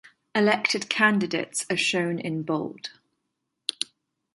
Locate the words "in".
2.17-2.41